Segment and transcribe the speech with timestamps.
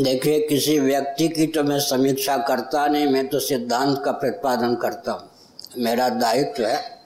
[0.00, 5.12] देखिए, किसी व्यक्ति की तो मैं समीक्षा करता नहीं, मैं तो सिद्धांत का प्रतिपादन करता
[5.12, 5.30] हूँ।
[5.78, 7.00] मेरा दायित्व है,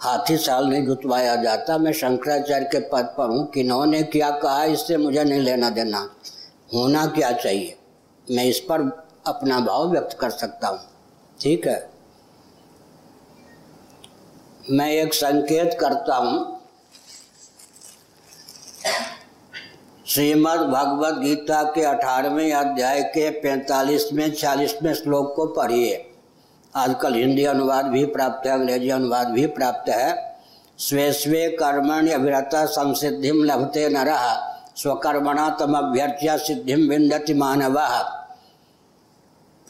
[0.00, 4.96] हाथी साल नहीं जुतवाया जाता। मैं शंकराचार्य के पद पर हूँ, किन्होंने क्या कहा, इससे
[4.96, 6.10] मुझे नहीं लेना देना।
[6.74, 7.76] होना क्या चाहिए?
[8.30, 8.80] मैं इस पर
[9.26, 10.80] अपना भाव व्यक्त कर सकता हूँ।
[11.40, 11.90] ठीक है?
[14.70, 16.55] मैं एक संकेत करता हूँ
[20.08, 26.10] श्रीमद् भगवत गीता के अठारहवें अध्याय के पैंतालीसवें, छियालीसवें श्लोक को पढ़िए।
[26.76, 30.38] आजकल हिंदी अनुवाद भी प्राप्त है, अंग्रेज़ी अनुवाद भी प्राप्त है।
[30.78, 34.14] स्वे स्वे कर्मण्य अभिरता संसिधि लभते नर,
[34.76, 37.76] स्वकर्मणा तम अभ्यर्थ्य सिद्धि विंदति मानव।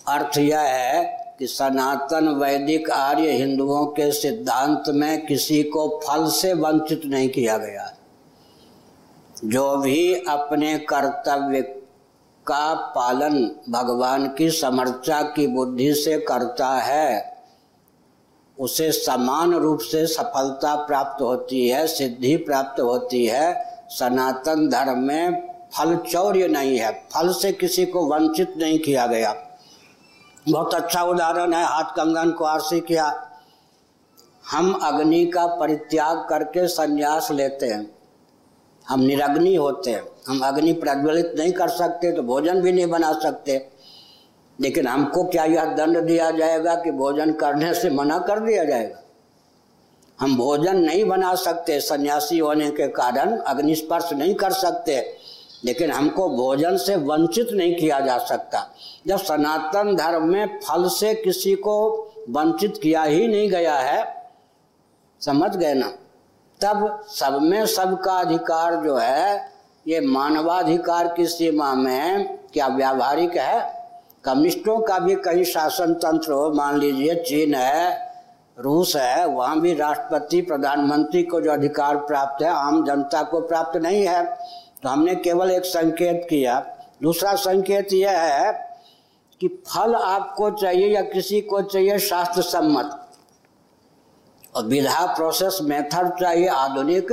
[0.09, 1.05] अर्थ यह है
[1.39, 7.59] कि सनातन वैदिक आर्य हिंदुओं के सिद्धांत में किसी को फल से वंचित नहीं किया
[7.59, 7.96] गया।
[9.45, 11.61] जो भी अपने कर्तव्य
[12.47, 17.37] का पालन भगवान की समर्चा की बुद्धि से करता है,
[18.61, 25.55] उसे समान रूप से सफलता प्राप्त होती है, सिद्धि प्राप्त होती है। सनातन धर्म में
[25.79, 29.35] फल चौर्य नहीं है। फल से किसी को वंचित नहीं किया गया।
[30.49, 33.31] बहुत अच्छा उदाहरण है, हाथ कंगन को आरसी किया।
[34.51, 37.96] हम अग्नि का परित्याग करके संन्यास लेते हैं।
[38.89, 43.13] हम निरग्नि होते हैं। हम अग्नि प्रज्वलित नहीं कर सकते तो भोजन भी नहीं बना
[43.13, 43.69] सकते।
[44.61, 49.03] लेकिन हमको क्या यह दंड दिया जाएगा कि भोजन करने से मना कर दिया जाएगा?
[50.21, 55.17] हम भोजन नहीं बना सकते, सन्यासी होने के कारण अग्निस्पर्श नहीं कर सकते।
[55.65, 58.75] लेकिन हमको भोजन से वंचित नहीं किया जा सकता।
[59.07, 64.31] जब सनातन धर्म में फल से किसी को वंचित किया ही नहीं गया है,
[65.21, 65.93] समझ गए ना?
[66.61, 69.53] तब सब में सबका अधिकार जो है,
[69.89, 73.85] ये मानवाधिकार की सीमा में क्या व्यावहारिक है?
[74.25, 78.13] कम्युनिस्टों का भी कहीं शासन तंत्र हो, मान लीजिए चीन है,
[78.59, 83.77] रूस है, वहाँ भी राष्ट्रपति, प्रधानमंत्री को जो अधिकार प्राप्त है, आम जनता को प्राप्त
[83.77, 84.25] नहीं है।
[84.83, 86.67] तो हमने केवल एक संकेत किया।
[87.03, 88.53] दूसरा संकेत यह है
[89.41, 93.06] कि फल आपको चाहिए या किसी को चाहिए शास्त्र सम्मत
[94.57, 97.13] और विधा प्रोसेस मेथड चाहिए आधुनिक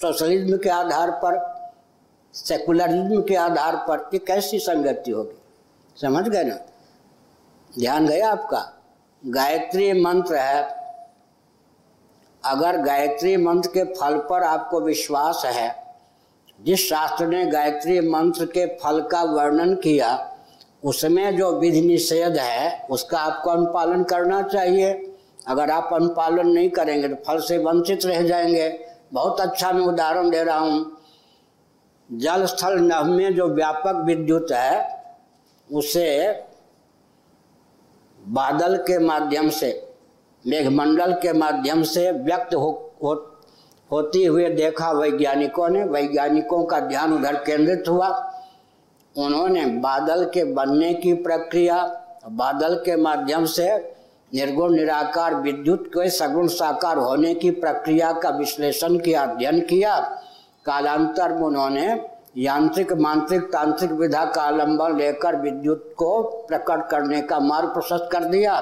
[0.00, 1.56] सोशलिज्म के आधार पर
[2.34, 5.42] सेकुलरिज्म के आधार पर ये कैसी संगति होगी।
[6.00, 6.54] समझ गए ना?
[7.78, 8.72] ध्यान गया आपका?
[9.26, 10.62] गायत्री मंत्र है।
[12.44, 15.94] अगर गायत्री मंत्र के फल पर आपको विश्वास है,
[16.60, 20.36] जिस शास्त्र ने गायत्री मंत्र के फल का वर्णन किया,
[20.84, 25.15] उसमें जो विधि निषेध है, उसका आपको अनुपालन करना चाहिए।
[25.46, 28.68] अगर आप अनुपालन नहीं करेंगे तो फल से वंचित रह जाएँगे।
[29.12, 30.96] बहुत अच्छा मैं उदाहरण दे रहा हूँ।
[32.10, 35.04] जल स्थल नभ में जो व्यापक विद्युत है
[35.70, 36.06] उसे
[38.18, 39.70] बादल के माध्यम से
[40.44, 43.14] मेघमंडल के माध्यम से व्यक्त हो, हो
[43.90, 48.08] होती हुए देखा। वैज्ञानिकों ने वैज्ञानिकों का ध्यान उधर केंद्रित हुआ।
[49.16, 51.82] उन्होंने बादल के बनने की प्रक्रिया
[52.28, 53.68] बादल के माध्यम से
[54.32, 59.98] निर्गुण निराकार विद्युत के सगुण साकार होने की प्रक्रिया का विश्लेषण किया, अध्ययन किया।
[60.66, 61.86] कालांतर में उन्होंने
[62.36, 68.24] यांत्रिक, मांत्रिक, तांत्रिक विधा का अवलंबन लेकर विद्युत को प्रकट करने का मार्ग प्रशस्त कर
[68.24, 68.60] दिया।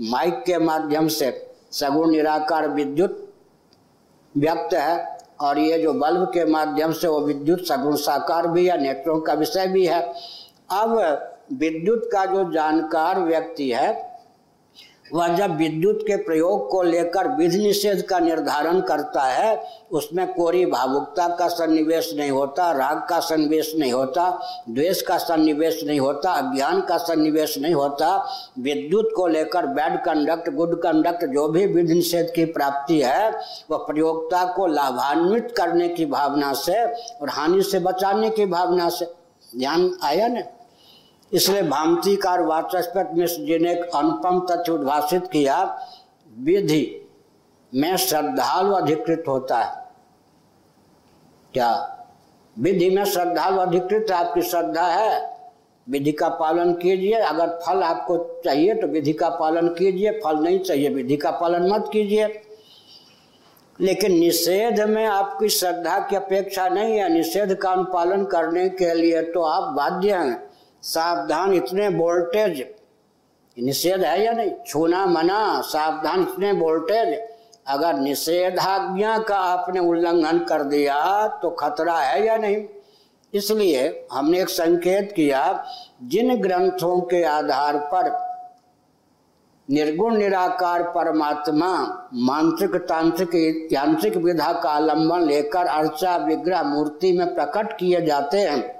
[0.00, 1.30] माइक के माध्यम से
[1.72, 3.22] सगुण निराकार विद्युत
[4.34, 8.80] व्यक्त है और ये जो बल्ब के माध्यम से वो विद्युत सगुण साकार भी है,
[8.82, 10.00] नेत्रों का विषय भी है।
[10.72, 10.98] अब
[11.52, 14.15] विद्युत का जो जानकार व्यक्ति है
[15.14, 20.66] वह जब विद्युत के प्रयोग को लेकर विधि निषेध का निर्धारण करता है, उसमें कोरी
[20.66, 26.32] भावुकता का सन्निवेश नहीं होता, राग का सन्निवेश नहीं होता, द्वेष का सन्निवेश नहीं होता,
[26.32, 28.28] अज्ञान का सन्निवेश नहीं होता।
[28.58, 33.30] विद्युत को लेकर बैड कंडक्ट गुड कंडक्ट जो भी विधि निषेध की प्राप्ति है,
[33.70, 39.04] वह प्रयोगता को लाभान्वित करने की भावना से और हानि से बचाने की भावना से।
[39.58, 40.40] ध्यान आया ना?
[41.32, 45.88] इसलिए भामतीकार वाचस्पत मिश्र जी ने एक अनुपम तथ्य उद्भाषित किया,
[46.38, 47.08] विधि
[47.74, 49.86] में श्रद्धालु अधिकृत होता है।
[51.54, 51.92] क्या?
[52.58, 55.36] विधि में श्रद्धालु अधिकृत, आपकी श्रद्धा है,
[55.90, 60.58] विधि का पालन कीजिए, अगर फल आपको चाहिए तो विधि का पालन कीजिए, फल नहीं
[60.58, 62.42] चाहिए, विधि का पालन मत कीजिए।
[63.80, 69.22] लेकिन निषेध में आपकी श्रद्धा की अपेक्षा नहीं है। निषेध का अनुपालन करने के लिए
[69.22, 70.45] तो आप बाध्य हैं।
[70.86, 72.64] सावधान इतने वोल्टेज।
[73.56, 74.50] निषेध है या नहीं?
[74.66, 77.18] छूना मना, सावधान इतने वोल्टेज।
[77.66, 82.64] अगर निषेधाज्ञा का आपने उल्लंघन कर दिया तो खतरा है या नहीं?
[83.34, 85.64] इसलिए हमने एक संकेत किया,
[86.02, 88.10] जिन ग्रंथों के आधार पर
[89.68, 91.72] निर्गुण, निराकार परमात्मा
[92.14, 98.75] मानसिक तांत्रिक, यांत्रिक विधा का आलंबन लेकर अर्चा, विग्रह, मूर्ति में प्रकट किए जाते हैं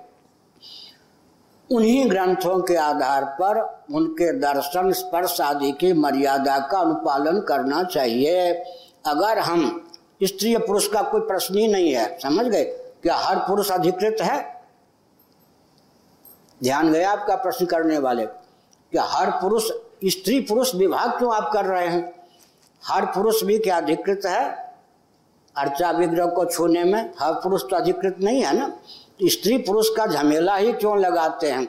[1.71, 8.53] उन्हीं ग्रंथों के आधार पर उनके दर्शन, स्पर्श आदि की मर्यादा का अनुपालन करना चाहिए।
[9.07, 9.91] अगर हम
[10.23, 12.65] स्त्री पुरुष का कोई प्रश्न ही नहीं है, समझ गए?
[13.03, 14.63] क्या हर पुरुष अधिकृत है?
[16.63, 18.27] ध्यान गया आपका प्रश्न करने वाले।
[18.93, 19.71] क्या हर पुरुष,
[20.05, 22.29] स्त्री पुरुष विभाग क्यों आप कर रहे हैं?
[22.85, 24.73] हर पुरुष भी क्या अधिकृत है?
[25.57, 28.79] अर्चा विग्रह को छूने में हर पुरुष तो अधिकृत नहीं है ना?
[29.23, 31.69] स्त्री पुरुष का झमेला ही क्यों लगाते हैं?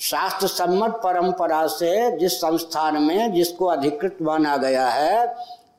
[0.00, 5.36] शास्त्र सम्मत परंपरा से जिस संस्थान में जिसको अधिकृत माना गया है,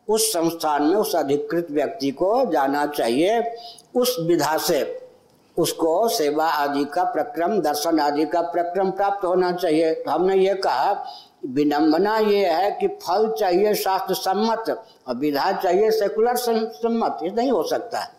[0.10, 3.56] उस संस्थान में उस अधिकृत व्यक्ति को जाना चाहिए।
[3.96, 5.10] उस विधा से
[5.58, 10.54] उसको सेवा आदि का प्रक्रम, दर्शन आदि का प्रक्रम प्राप्त होना चाहिए। तो हमने ये
[10.54, 11.06] कहा
[11.46, 17.52] विडम्बना ये है कि फल चाहिए शास्त्र सम्मत और विधा चाहिए सेकुलर सम्मत ये नहीं
[17.52, 18.19] हो सकता। है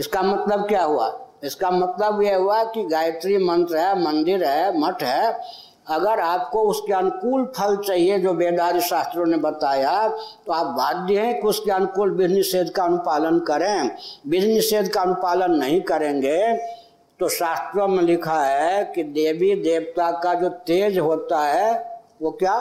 [0.00, 1.08] इसका मतलब क्या हुआ?
[1.44, 5.32] इसका मतलब यह हुआ कि गायत्री मंत्र है, मंदिर है, मठ है।
[5.88, 11.40] अगर आपको उसके अनुकूल फल चाहिए, जो वेदादि शास्त्रों ने बताया तो आप बाध्य हैं
[11.40, 13.90] कि उसके अनुकूल विधि निषेध का अनुपालन करें।
[14.28, 16.56] विधि निषेध का अनुपालन नहीं करेंगे
[17.20, 21.72] तो शास्त्रों में लिखा है कि देवी देवता का जो तेज होता है,
[22.22, 22.56] वो क्या?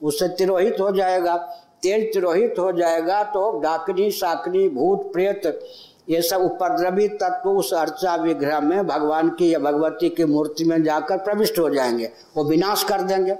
[0.00, 1.36] उससे तिरोहित हो जाएगा।
[1.82, 5.60] तेज तिरोहित हो जाएगा तो डाकनी साकनी भूत, प्रेत,
[6.08, 10.82] ये सब उपद्रवी तत्व उस अर्चा विग्रह में भगवान की या भगवती की मूर्ति में
[10.82, 13.36] जाकर प्रविष्ट हो जाएँगे। वो विनाश कर देंगे।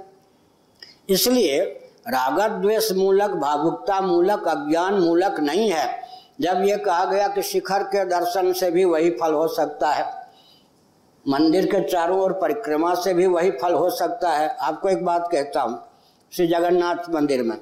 [1.09, 1.61] इसलिए
[2.07, 6.01] रागत द्वेष मूलक, भावुकता मूलक, अज्ञान मूलक नहीं है।
[6.41, 10.05] जब ये कहा गया कि शिखर के दर्शन से भी वही फल हो सकता है,
[11.25, 15.29] मंदिर के चारों ओर परिक्रमा से भी वही फल हो सकता है, आपको एक बात
[15.31, 15.79] कहता हूँ,
[16.31, 17.57] श्री जगन्नाथ मंदिर में।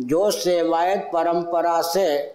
[0.00, 2.34] जो सेवायत परंपरा से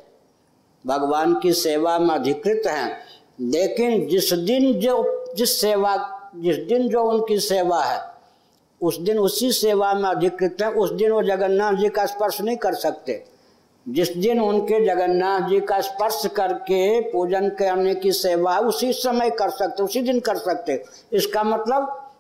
[0.88, 2.98] भगवान की सेवा में अधिकृत हैं,
[3.42, 8.02] लेकिन जिस दिन जो, जिस सेवा, जिस दिन जो उनकी सेवा है,
[8.82, 12.58] उस दिन उसी सेवा में अधिकृत हैं, उस दिन वो जगन्नाथ जी का स्पर्श नहीं
[12.58, 13.26] कर सकते।
[13.90, 19.50] जिस दिन उनके जगन्नाथ जी का स्पर्श करके पूजन करने की सेवा उसी समय कर
[19.50, 20.84] सकते, उसी दिन कर सकते।
[21.14, 22.12] इसका मतलब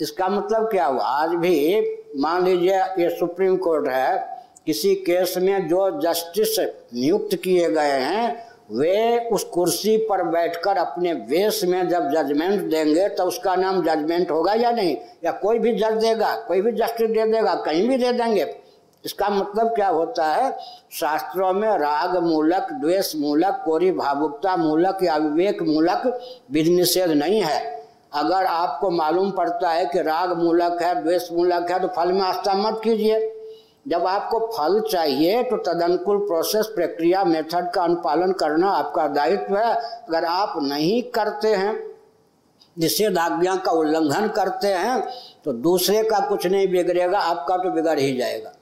[0.00, 1.04] इसका मतलब क्या हुआ?
[1.04, 1.86] आज भी
[2.18, 4.31] मान लीजिए ये सुप्रीम कोर्ट है
[4.66, 6.58] किसी केस में जो जस्टिस
[6.94, 13.08] नियुक्त किए गए हैं, वे उस कुर्सी पर बैठकर अपने वेश में जब जजमेंट देंगे
[13.08, 14.96] तो उसका नाम जजमेंट होगा या नहीं?
[15.24, 18.54] या कोई भी जज देगा, कोई भी जस्टिस दे देगा, कहीं भी दे देंगे।
[19.04, 20.50] इसका मतलब क्या होता है?
[20.92, 26.20] शास्त्रों में राग मूलक, द्वेष मूलक, कोरी भावुकता मूलक या विवेक मूलक
[26.50, 27.60] विधि निषेध नहीं है।
[28.14, 32.20] अगर आपको मालूम पड़ता है कि राग मूलक है, द्वेष मूलक है तो फल में
[32.20, 33.20] आस्था मत कीजिए।
[33.86, 39.74] जब आपको फल चाहिए तो तदनुकूल प्रोसेस प्रक्रिया मेथड का अनुपालन करना आपका दायित्व है।
[39.74, 41.92] अगर आप नहीं करते हैं
[42.76, 45.10] निषेध आज्ञा का उल्लंघन करते हैं
[45.44, 48.52] तो दूसरे का कुछ नहीं बिगड़ेगा, आपका तो बिगड़ ही जाएगा।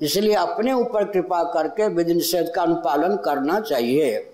[0.00, 4.30] इसलिए अपने ऊपर कृपा करके विधि निषेध का अनुपालन करना चाहिए।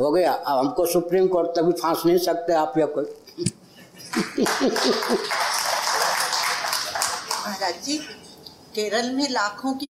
[0.00, 0.32] हो गया?
[0.32, 3.04] अब हमको सुप्रीम कोर्ट तक भी फांस नहीं सकते आप या कोई।
[7.84, 8.19] जी।
[8.74, 9.86] केरल में लाखों की